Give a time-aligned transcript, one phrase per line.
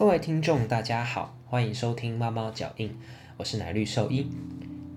[0.00, 2.90] 各位听众，大家好，欢迎收听猫猫脚印，
[3.36, 4.30] 我是奶绿兽医。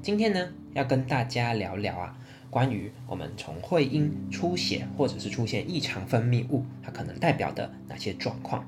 [0.01, 2.17] 今天呢，要跟大家聊聊啊，
[2.49, 8.63] 关于我们从会阴出血或者是出现异常分泌物，它可能代表的哪些状况。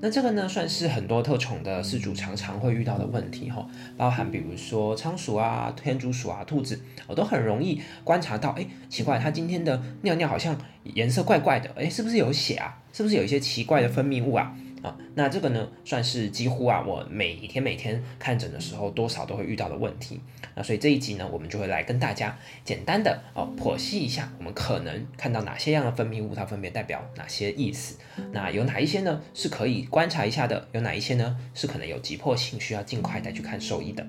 [0.00, 12.80] 那这个呢，算是很多特宠的饲主常常会遇到的问题哈，包含比如说仓鼠啊、天竺鼠啊、兔子，我都很容易观察到，哎，奇怪，它今天的尿尿好像颜色怪怪的，哎，是不是有血啊？
[12.90, 14.56] 是不是有一些奇怪的分泌物啊？
[14.82, 20.20] 啊，那这个呢，算是几乎啊，我每一天每天看诊的时候，多少都会遇到的问题。
[20.54, 27.98] 那所以这一集呢，我们就会来跟大家简单的哦剖析一下，我们可能看到哪些样的分泌物，它分别代表哪些意思。
[28.32, 30.68] 那有哪一些呢是可以观察一下的？
[30.72, 34.06] 有哪一些呢是可能有急迫性，需要尽快带去看兽医的？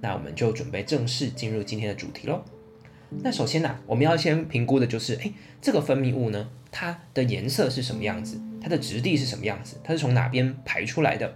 [0.00, 2.42] 那我们就准备正式进入今天的主题喽。
[3.22, 8.40] 那首先呢，我们要先评估的就是，哎，这个分泌物呢，它的颜色是什么样子？
[8.62, 9.76] 它的质地是什么样子？
[9.82, 11.34] 它是从哪边排出来的？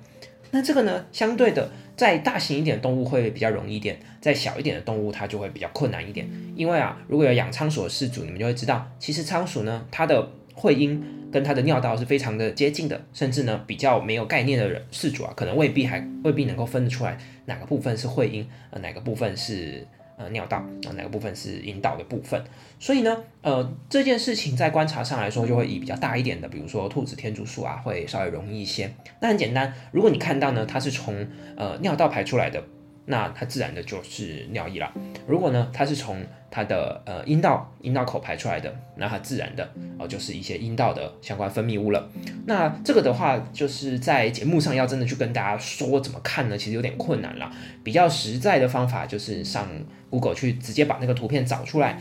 [0.52, 6.26] 那这个呢，相对的，在大型一点的动物会比较容易一点，在小一点的动物它就会比较困难一点。
[6.54, 19.84] 因为啊，如果有养仓鼠的饲主，你们就会知道，其实仓鼠呢，它的会阴跟它的尿道是非常的接近的，甚至呢，比较没有概念的人饲主啊，可能未必还未必能够分得出来哪个部分是会阴，呃，哪个部分是。
[20.16, 22.42] 呃，尿道啊，哪个部分是引导的部分？
[22.78, 28.90] 所以呢，呃，这件事情在观察上来说，就会以比较大一点的，比如说兔子、天竺鼠啊，会稍微容易一些。
[29.20, 32.62] 那很简单，如果你看到呢，它是从呃尿道排出来的。
[33.06, 34.92] 那它自然的就是尿液了。
[35.26, 39.68] 如果呢，它是从它的呃阴道阴道口排出来的，那它自然的
[39.98, 42.10] 哦就是一些阴道的相关分泌物了。
[42.46, 46.58] 那这个的话，就是在节目上要真的去跟大家说怎么看呢？
[46.58, 47.50] 其实有点困难了。
[47.82, 49.68] 比较实在的方法就是上
[50.10, 52.00] Google 去直接把那个图片找出来，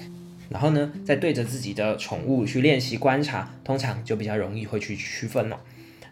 [0.49, 5.59] 然后呢再对着自己的宠物去练习观察，通常就比较容易会去区分了。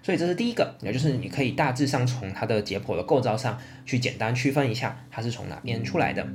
[0.03, 6.27] 所以这是第一个，也就是你可以大致上从它的解剖的构造上去简单区分一下它是从哪边出来的。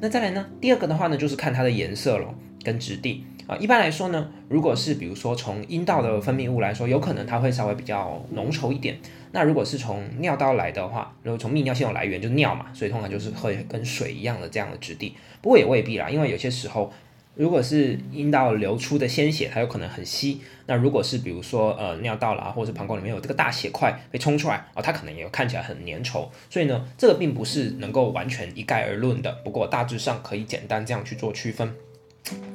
[0.00, 3.56] 那再来呢，第二个的话呢，就是看它的颜色了跟质地啊。
[3.56, 8.96] 一般来说呢，如果是比如说从阴道的分泌物来说，有可能它会稍微比较浓稠一点。
[9.32, 15.16] 那如果是从尿道来的话，如果从泌尿系统来源就尿嘛，所以通常就是会跟水一样的这样的质地。
[15.42, 16.92] 不过也未必啦，因为有些时候。
[17.40, 20.42] 如果是阴道流出的鲜血，它有可能很稀。
[20.66, 26.28] 那如果是比如说呃尿道啦，或者是膀胱里面有这个大血块被冲出来哦，它可能也看起来很粘稠。
[26.50, 29.32] 所以呢，这个并不是能够完全一概而论的。
[29.42, 31.72] 不过大致上可以简单这样去做区分。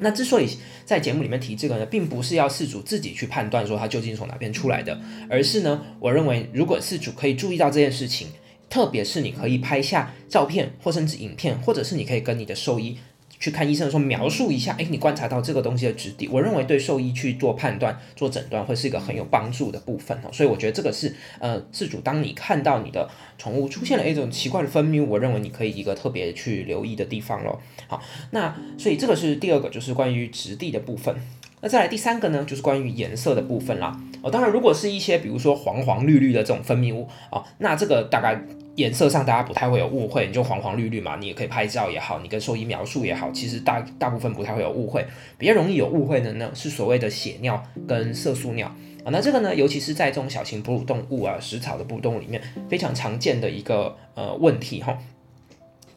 [0.01, 0.47] 那之所以
[0.85, 8.28] 在节目里面提这个呢，并不是要事主自己去判断说它究竟从哪边出来的，而是呢，我认为如果事主可以注意到这件事情，
[8.69, 13.00] 特别是你可以拍下照片或甚至影片，或者是你可以跟你的兽医。
[13.40, 20.29] 去看医生的时候，描述一下，哎，你观察到这个东西的质地，我认为对兽医去做判断、做诊断会是一个很有帮助的部分哦。
[20.31, 27.62] 所以我觉得这个是，呃，自主当你看到你的宠物出现了一种奇怪的分泌物，我认为你可以一个特别去留意的地方咯。
[27.88, 28.01] 好，
[28.31, 31.16] 那所以这个是第二个，就是关于质地的部分。
[31.62, 34.00] 那再来第三个呢，就是关于颜色的部分啦。
[34.22, 38.41] 哦，当然，如果是一些比如说黄黄绿绿的这种分泌物哦，那这个大概。
[38.75, 45.06] 颜色上大家不太会有误会，你就黄黄绿绿嘛，你也可以拍照也好，你跟兽医描述也好，其实大大部分不太会有误会。
[45.38, 48.68] 比较容易有误会的呢，是所谓的血尿跟色素尿
[49.06, 49.08] 啊。
[49.12, 54.97] 那这个呢，尤其是在这种小型哺乳动物啊、食草的哺乳动物里面，非常常见的一个呃问题哈。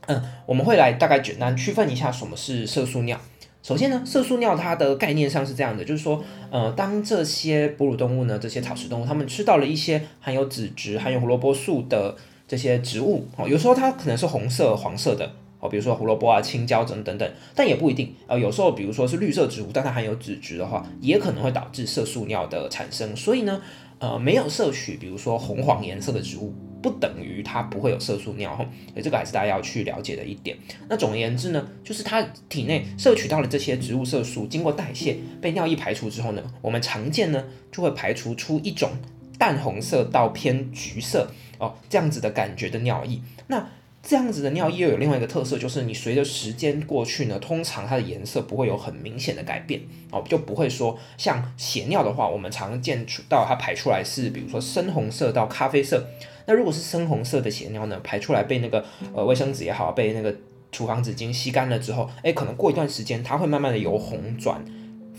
[0.06, 3.21] 嗯，我们会来大概简单区分一下什么是色素尿。
[3.61, 6.22] 首先呢，色素尿它的概念上是这样的，就是说，
[6.53, 12.15] 呃，当这些哺乳动物呢，这些草食动物，它们吃到了一些含有脂质、含有胡萝卜素的。
[12.48, 23.14] 这些植物哦，有时候它可能是红色、黄色的哦，比如说胡萝卜啊、青椒等等等，但也不一定呃，有时候比如说是绿色植物，但它含有脂质的话，也可能会导致色素尿的产生。
[23.14, 23.60] 所以呢，
[23.98, 28.64] 呃，没有摄取比如说红黄颜色的植物，不等于它不会有色素尿哈。
[28.92, 30.56] 所以这个还是大家要去了解的一点。
[30.88, 38.91] 那总而言之呢，就是它体内摄取到了这些植物色素，经过代谢被尿液排除之后呢，我们常见呢就会排除出一种
[39.38, 41.31] 淡红色到偏橘色。
[41.58, 43.69] 哦，这样子的感觉的尿液，那
[44.00, 49.81] 这样子的尿液又有另外一个特色，就是你随着时间过去呢，通常它的颜色不会有很明显的改变，
[50.12, 56.06] 哦，就不会说像血尿的话，我们常见到它排出来是比如说深红色到咖啡色，
[56.46, 60.32] 那如果是深红色的血尿呢，排出来被那个呃卫生纸也好，被那个
[60.70, 64.64] 厨房纸巾吸干了之后，哎，可能过一段时间它会慢慢的由红转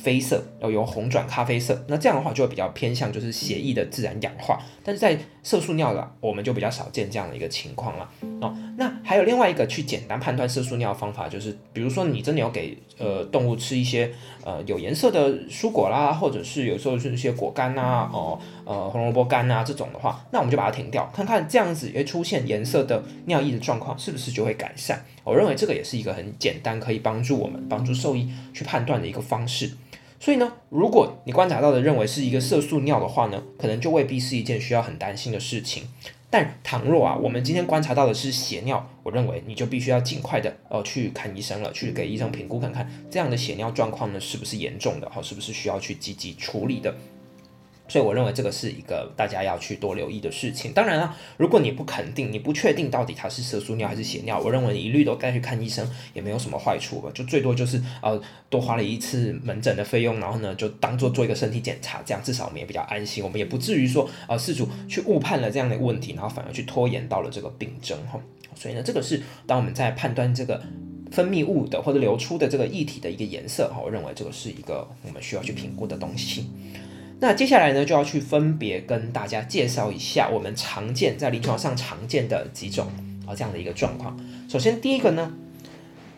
[0.01, 8.09] 啡色，要由红转咖啡色，那这样的话就会比较偏向就是血液的自然氧化，但是在色素尿的我们就比较少见这样的一个情况了
[8.39, 8.55] 哦。
[8.77, 14.09] 那还有另外一个去简单判断色素尿的方法，就是比如说你真的要给呃动物吃一些
[14.45, 25.03] 呃有颜色的蔬果啦，或者是有时候是一些果干呐，哦呃红萝卜干呐这种的话，那我们就把它停掉，看看这样子会出现颜色的尿液的状况是不是就会改善。
[25.25, 29.69] 我认为这个也是一个很简单可以帮助我们帮助兽医去判断的一个方式。
[30.19, 35.83] 所以呢，如果你观察到的认为是一个色素尿的话呢，可能就未必是一件需要很担心的事情。
[36.29, 46.93] 但倘若啊，我们今天观察到的是血尿，我认为你就必须要尽快的呃去看医生了，去给医生评估看看这样的血尿状况呢是不是严重的，哈，是不是需要去积极处理的。
[47.89, 50.71] 所以我认为这个是一个大家要去多留意的事情。
[50.71, 57.09] 当然了，如果你不肯定、你不确定到底它是色素尿还是血尿，我认为你一律都带去看医生也没有什么坏处吧。
[57.13, 68.19] 就最多就是呃多花了一次门诊的费用，然后呢就当做做一个身体检查，这样至少我们也比较安心，我们也不至于说呃事主去误判了这样的问题，然后反而去拖延到了这个病症哈。
[68.55, 70.61] 所以呢，这个是当我们在判断这个
[71.11, 76.45] 分泌物的或者流出的这个液体的一个颜色哈，我认为这个是一个我们需要去评估的东西。
[77.21, 82.87] 那接下来呢，就要去分别跟大家介绍一下我们常见在临床上常见的几种
[83.27, 84.17] 啊这样的一个状况。
[84.47, 85.33] 首先第一个呢，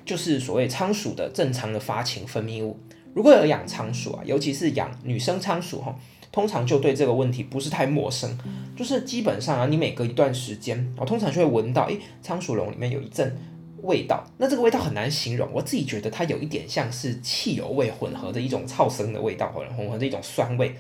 [0.06, 2.80] 就是所谓仓鼠的正常的发情分泌物。
[3.16, 5.96] 如果有养仓鼠啊，尤其是养女生仓鼠哈，
[6.32, 8.38] 通常就对这个问题不是太陌生。
[8.78, 13.36] 就是基本上啊，你每隔一段时间，我通常就会闻到，诶，仓鼠笼里面有一阵。
[13.84, 15.50] 味道，那这个味道很难形容。
[15.52, 20.76] 我自己觉得它有一点像是汽油味混合的一种草生的味道，或者混合的一种酸味。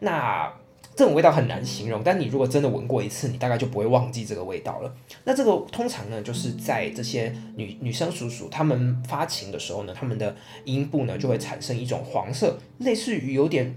[0.00, 0.52] 那
[0.96, 4.94] 这种味道很难形容，但你如果真的闻过一次，你大概就不会忘记这个味道了。
[5.24, 13.74] 那这个通常呢，就是在这些女女生鼠鼠她们发情的时候呢，她们的阴部呢就会产生一种黄色，类似于有点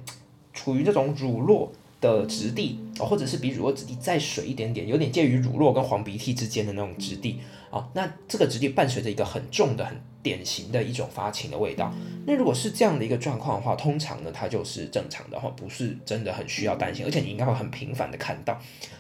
[0.52, 1.69] 处于这种乳酪。
[2.04, 7.40] 的质地，或者是比乳酪质地再水一点点，有点介于乳酪跟黄鼻涕之间的那种质地
[7.70, 7.88] 哦。
[7.94, 11.94] 那这个质地伴随着一个很重的、很典型的一种发情的味道。
[12.28, 18.54] 那如果是这样的一个状况的话，通常呢它就是正常的哈，不是真的很需要担心，而且你应该会很频繁的看到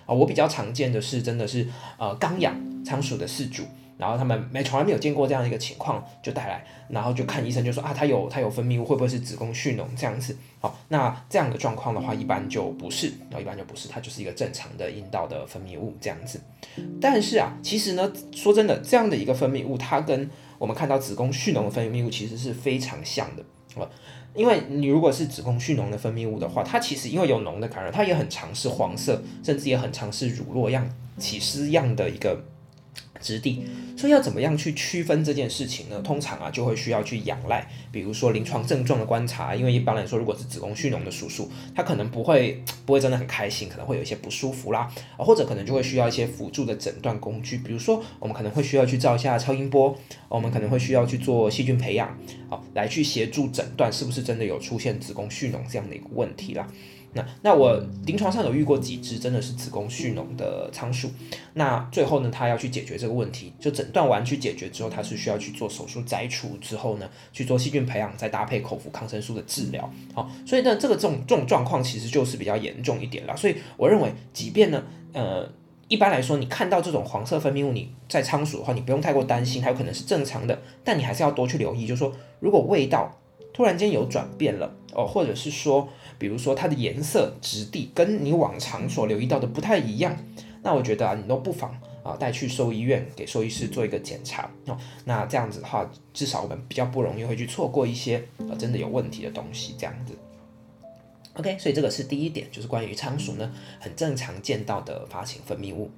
[0.05, 0.15] 啊。
[0.15, 1.67] 我比较常见的是真的是
[1.99, 2.55] 呃刚养
[2.85, 3.63] 仓鼠的饲主。
[3.97, 10.35] 然后他们没从来没有见过这样的一个情况，就带来，然后就看医生，就说啊，他有他有分泌物，会不会是子宫蓄脓这样子？
[10.59, 16.41] 好，那这样的状况的话，一般就不是，然后一般就不是，它就是一个正常的阴道的分泌物这样子。
[16.99, 23.87] 但是啊，其实呢，说真的，这样的一个分泌物，它跟我们看到子宫蓄脓的分泌物其实是非常像的啊。
[24.33, 32.43] 因为你如果是子宫蓄脓的分泌物的话，它其实因为有脓的感染，它也很常是黄色，甚至也很常是乳酪样、起司样的一个。
[33.23, 33.63] 之地，
[33.97, 35.99] 所以要怎么样去区分这件事情呢？
[36.01, 39.55] 通常啊，就会需要去仰赖，比如说临床症状的观察。
[39.55, 49.97] 因为一般来说，如果是子宫蓄脓的叔叔，他可能不会不会真的很开心，可能会有一些不舒服啦，或者可能就会需要一些辅助的诊断工具，比如说我们可能会需要去照一下超音波，
[50.27, 52.17] 我们可能会需要去做细菌培养，
[52.49, 56.67] 好来去协助诊断是不是真的有出现子宫蓄脓这样的一个问题啦。
[57.13, 61.09] 那那我临床上有遇过几只真的是子宫蓄脓的仓鼠，
[61.53, 69.89] 那最后呢，他要去解决这个问题，就诊断完去解决之后，他是需要去做手术摘除之后呢，去做细菌培养，再搭配口服抗生素的治疗。
[70.13, 73.37] 好，所以呢，这个这种这种状况其实就是比较严重一点了。
[73.37, 74.83] 所以我认为，即便呢，
[75.13, 75.47] 呃，
[75.87, 83.19] 一般来说你看到这种黄色分泌物，你在仓鼠的话，你不用太过担心，它有可能是正常的，但你还是要多去留意，就是说如果味道
[83.53, 85.87] 突然间有转变了哦，或者是说。
[86.19, 90.15] 比如说它的颜色、质地跟你往常所留意到的不太一样，
[90.61, 94.77] 那我觉得啊，你都不妨啊带去兽医院给兽医师做一个检查哦。
[95.03, 99.75] 那这样子的话，至少我们比较不容易会去错过一些呃真的有问题的东西。
[99.77, 100.13] 这样子
[101.33, 105.91] ，OK，所以这个是第一点，就是关于仓鼠呢很正常见到的发情分泌物。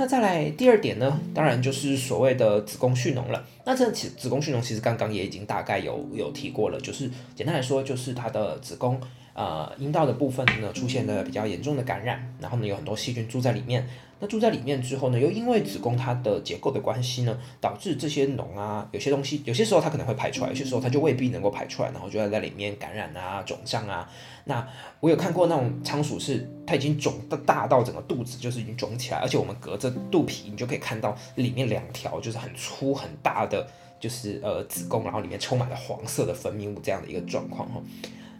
[0.00, 3.44] 那再来第二点呢，当然就是所谓的子宫蓄脓了。
[3.66, 8.98] 那这其子宫蓄脓其实刚刚也已经大概有有提过了，就是简单来说，就是它的子宫。
[9.34, 13.86] 呃，阴道的部分呢出现了比较严重的感染，然后呢有很多细菌住在里面。
[14.20, 24.08] 那住在里面之后呢，又因为子宫它的结构的关系呢，导致这些脓啊，有些东西有些时候它可能会排出来，有些时候它就未必能够排出来，然后就要在里面感染啊、肿胀啊。
[24.44, 24.66] 那
[25.00, 33.66] 我有看过那种仓鼠是它已经肿的大到整个肚子就是已经肿起来，而且我们隔着肚皮你就可以看到里面两条就是很粗很大的
[33.98, 37.80] 就是呃子宫，然后里面充满了黄色的分泌物这样的一个状况哈。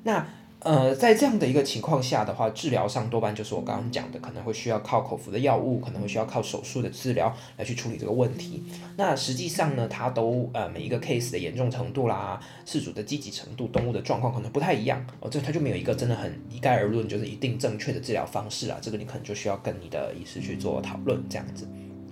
[0.02, 0.26] 那
[0.62, 8.62] 呃，在这样的一个情况下的话，治疗上多半就是我刚刚讲的，可能会需要靠口服的药物，可能会需要靠手术的治疗来去处理这个问题。
[8.98, 18.76] 那实际上呢，它都呃每一个 case 的严重程度啦，事主的积极程度，动物的状况可能不太一样哦，这它就没有一个真的很一概而论，就是一定正确的治疗方式啊。
[18.82, 21.66] 这个你可能就需要跟你的医师去做讨论，这样子。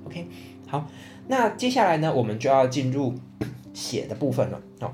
[0.06, 0.26] OK，
[0.66, 0.86] 好，
[1.26, 3.14] 那接下来呢，我们就要进入
[3.74, 4.90] 血的部分了哦。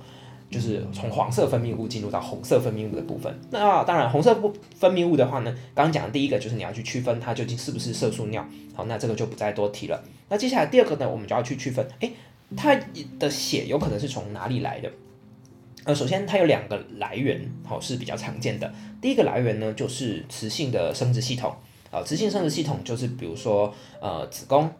[0.54, 3.36] 就是从黄色分泌物进入到红色分泌物的部分。
[3.50, 8.46] 那当然，红色不分泌物的话呢，刚刚讲的第一个就是你要去区分它究竟是不是色素尿。
[8.72, 10.00] 好，那这个就不再多提了。
[10.28, 12.12] 那接下来第二个呢，我们就要去区分，诶，
[12.56, 12.78] 它
[13.18, 14.88] 的血有可能是从哪里来的？
[15.82, 18.72] 呃，首先它有两个来源，好是比较常见的。
[19.02, 21.52] 第一个来源呢，就是雌性的生殖系统。
[21.90, 24.70] 啊，雌性生殖系统就是比如说呃子宫、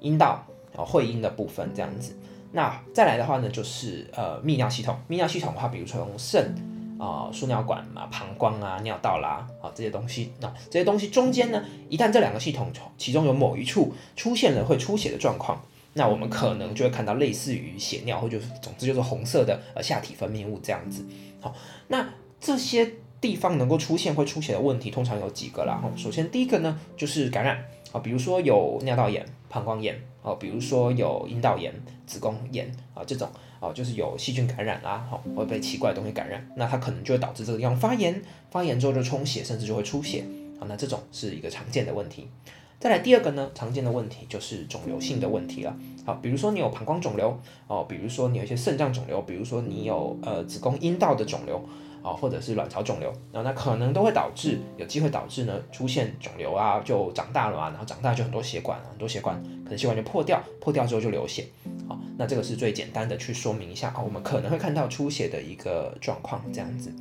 [0.00, 0.44] 阴道、
[0.74, 2.14] 然后会阴的部分这样子。
[2.52, 6.54] 那再来的话呢，就是呃泌尿系统，泌尿系统的话，比如说用肾
[6.98, 15.62] 啊、输尿管啊、膀胱啊、尿道啦啊这些东西，那这些东西中间呢，一旦这两个系统其中有某一处出现了会出血的状况，
[15.92, 21.04] 那我们可能就会看到类似于血尿，或者总之就是红色的呃下体分泌物这样子。
[21.40, 21.54] 好，
[21.86, 22.08] 那
[22.40, 25.78] 这些地方能够出现会出血的问题，通常有几个啦。
[25.80, 29.98] 哈，首先第一个呢就是感染啊，比如说有尿道炎、膀胱炎。
[30.20, 31.72] 哦，比如说有阴道炎、
[32.04, 33.26] 子宫炎啊，这种
[33.60, 40.24] 哦，就是有细菌感染啦，哦，会被奇怪的东西感染，那它可能就会导致这个地方发炎，发炎之后就充血，甚至就会出血
[40.60, 42.28] 啊，那这种是一个常见的问题。
[42.78, 45.74] 再来第二个呢，常见的问题就是肿瘤性的问题了。
[46.04, 51.64] 好，比如说你有膀胱肿瘤哦，比如说你有一些肾脏肿瘤，比如说你有呃子宫阴道的肿瘤。
[52.02, 61.46] 啊，或者是卵巢肿瘤，然后那可能都会导致有机会导致呢出现肿瘤啊，就长大了嘛，然后长大就很多血管，很多血管可能血管就破掉，破掉之后就流血。
[61.88, 66.92] 好，那这个是最简单的去说明一下啊，我们可能会看到出血的一个状况这样子。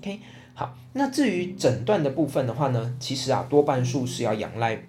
[0.00, 0.18] OK，
[0.54, 4.82] 好，那至于诊断的部分的话呢，其实啊多半数是要仰赖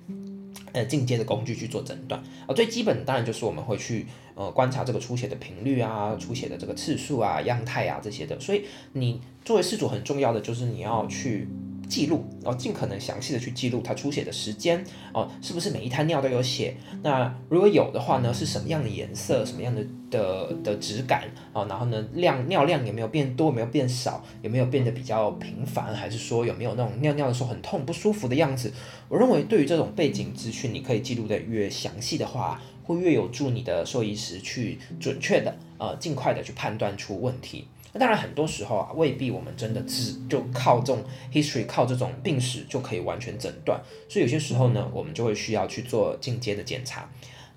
[0.74, 4.06] 呃进阶的工具去做诊断啊，最基本当然就是我们会去。
[4.34, 8.64] 呃，观察这个出血的频率啊，出血的这个次数啊，样态啊这些的，所以
[8.94, 11.50] 你作为事主很重要的就是你要去
[11.92, 14.82] 记录，然后尽可能详细的去记录它出血的时间
[15.14, 16.74] 哦，是不是每一滩尿都有血？
[17.04, 21.66] 那如果有的话呢，是什么样的颜色，什么样的的的质感啊？
[21.66, 28.72] 然后呢，量尿量有没有变多，有没有变少，有没有变得比较频繁，还是说有没有那种尿尿的时候很痛不舒服的样子？
[29.10, 32.62] 我认为对于这种背景资讯，你可以记录的越详细的话。
[32.84, 37.68] 会越有助你的兽医师去准确的呃尽快的去判断出问题。
[37.94, 47.10] 那当然很多时候啊未必我们真的只就靠这种 history 靠这种病史就可以完全诊断，所以有些时候呢我们就会需要去做进阶的检查。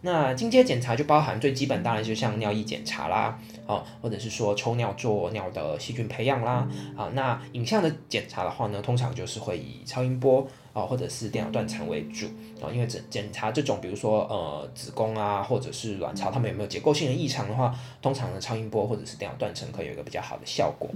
[0.03, 10.47] 那进阶检查就包含最基本当然就像尿液检查啦，哦或者是说抽尿做尿的细菌培养啦，啊那影像的检查的话呢通常就是会以超音波。
[10.75, 12.27] 啊，或者是电脑断层为主
[12.61, 20.91] 啊，因为检检查这种，比如说呃子宫啊，或者是卵巢，它们有没有结构性的异常的话，通常呢超音波或者是电脑断层可以有一个比较好的效果。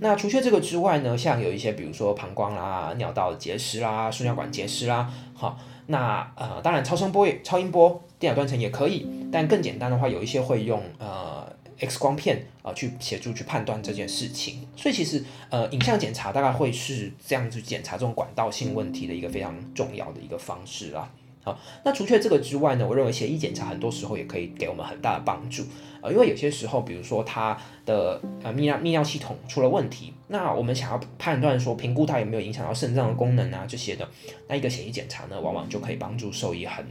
[0.00, 11.50] 那除却这个之外呢，像有一些比如说膀胱啦、尿道结石啦、输尿管结石啦，好，那呃当然超声波、超音波、电脑断层也可以，但更简单的话，有一些会用呃。
[11.86, 21.10] X 光片啊，去协助去判断这件事情，所以其实呃，影像检查大概会是这样子检查这种管道性问题的一个非常重要的一个方式啦。
[21.42, 25.62] 好，那除却这个之外呢，我认为血液检查很多时候也可以给我们很大的帮助
[26.00, 34.08] 呃，因为有些时候，比如说它的呃泌尿泌尿系统出了问题，那我们想要判断说评估它有没有影响到肾脏的功能啊这些的，
[34.48, 36.82] 那一个血液检查呢，往往就可以帮助兽医很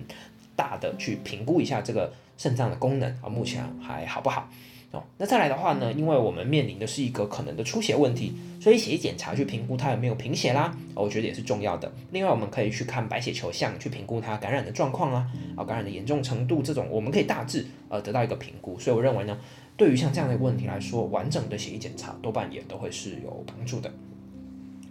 [0.55, 4.47] 大的去评估一下这个肾脏的功能啊，目前还好不好。
[5.17, 11.91] 那再来的话呢，因为我们面临的是一个可能的出血问题，所以血液检查去评估它有没有贫血啦，我觉得也是重要的。
[12.11, 18.77] 另外，我们可以去看白血球项去评估它感染的状况啊，啊，感染的严重程度这种，我们可以大致呃得到一个评估。
[18.79, 19.37] 所以我认为呢，
[19.75, 23.91] 对于像这样的问题来说，完整的血液检查多半也都会是有帮助的。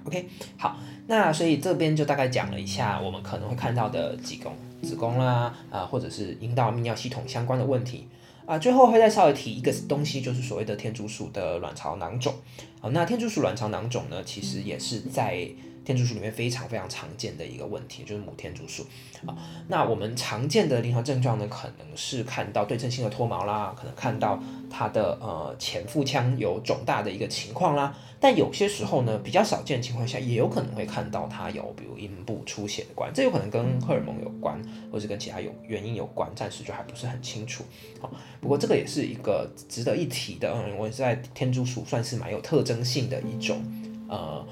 [0.04, 8.09] OK，好，那所以这边就大概讲了一下我们可能会看到的子宫、子宫啦，啊，或者是阴道泌尿系统相关的问题。
[8.46, 12.34] 啊，最后会再稍微提一个东西，就是所谓的天竺鼠的卵巢囊肿。
[12.80, 15.49] 好，那天竺鼠卵巢囊肿呢，其实也是在
[15.85, 18.85] 天竺鼠里面非常非常常见的一个问题，就是母天竺鼠。
[19.27, 19.37] 啊，
[19.69, 27.97] 那我们常见的临床症状呢，可能是看到对称性的脱毛啦，可能看到它的呃前腹腔有肿大的一个情况啦。
[28.19, 34.61] 但有些时候呢，比较少见的情况下，也有可能会看到它有比如阴部出血的关，这有可能跟荷尔蒙有关，
[34.91, 37.65] 或是跟其他有原因有关，暂时就还不是很清楚。
[38.01, 38.11] 好，
[38.41, 43.61] 不过这个也是一个值得一提的，嗯，我在天竺鼠算是蛮有特征性的一种
[44.09, 44.45] 呃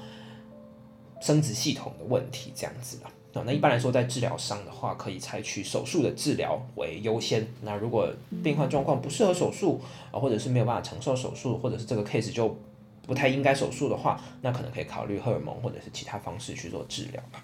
[1.21, 3.11] 生殖系统的问题这样子了。
[3.33, 7.47] 哦，那一般来说，在治疗上的话，可以采取手术的治疗为优先。
[7.61, 8.11] 那如果
[8.43, 9.79] 病患状况不适合手术
[10.11, 12.53] 啊，或者是没有办法承受手术，或者是这个 case 就
[13.07, 17.41] 不太应该手术的话，那可能可以考虑荷尔蒙或者是其他方式去做治疗吧。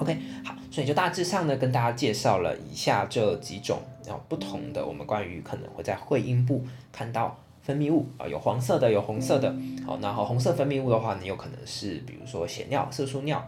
[0.00, 3.78] OK，好，所以就大致上呢，跟大家介绍了以下这几种
[4.08, 9.52] 啊不同的，我们关于可能会在会阴部看到分泌物啊，有黄色的，有红色的。
[9.84, 13.44] 好，然后红色分泌物的话，你有可能是比如说血尿、色素尿。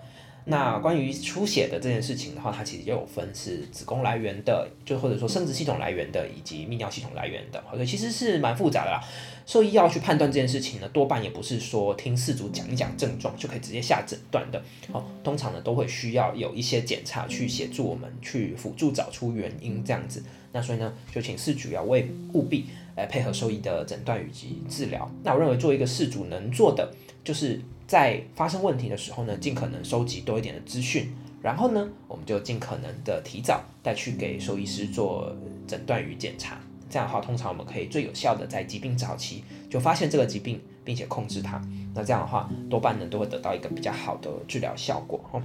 [0.51, 9.01] 那关于出血的这件事情的话，它其实也有分是子宫来源的，就或者说生殖系统来源的，以及泌尿系统来源的，所以其实是蛮复杂的啦。
[9.45, 14.63] 兽医要去判断这件事情呢，多半也不是说听饲主讲一讲症状就可以直接下诊断的。
[14.91, 20.23] 哦，通常呢都会需要有一些检查去协助我们去辅助找出原因这样子。
[20.53, 22.65] 那所以呢，就请饲主要为务必
[22.99, 25.11] 来配合兽医的诊断以及治疗。
[25.23, 26.93] 那我认为做一个事主能做的
[27.25, 27.59] 就是。
[27.89, 35.35] 在发生问题的时候呢，尽可能收集多一点的资讯，然后呢，我们就尽可能的提早带去给兽医师做
[35.67, 36.61] 诊断与检查。
[36.91, 41.59] 这样的话，通常我们可以最有效的在疾病早期就发现这个疾病，并且控制它。
[41.95, 45.19] 那这样的话，多半呢都会得到一个比较好的治疗效果。
[45.33, 45.41] 哦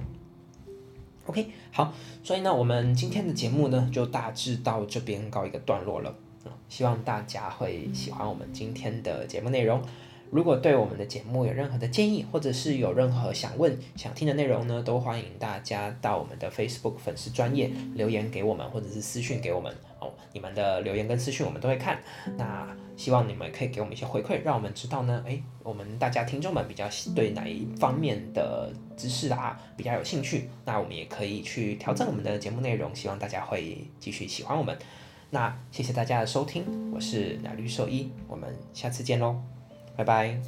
[1.24, 6.14] ，OK，好，所以呢，我们今天的节目呢就大致到这边告一个段落了。
[6.68, 9.82] 希望大家会喜欢我们今天的节目内容。
[10.30, 20.12] 如果对我们的节目有任何的建议，或者是有任何想问、想听的内容呢，都欢迎大家到我们的 Facebook 粉丝专业留言给我们，或者是私讯给我们哦。
[20.32, 22.00] 你们的留言跟私讯我们都会看。
[22.36, 34.76] 那希望你们可以给我们一些回馈，让我们知道呢，诶，我们大家听众们比较对哪一方面的知识啊比较有兴趣，那我们也可以去调整我们的节目内容，希望大家会继续喜欢我们。
[35.34, 36.62] 那谢谢大家的收听，
[36.92, 39.34] 我是奶绿兽医，我们下次见喽。
[39.96, 40.40] 拜拜。